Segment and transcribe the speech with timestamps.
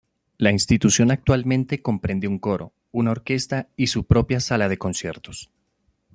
[0.39, 5.51] La institución actualmente comprende un coro, una orquesta y su propia sala de conciertos.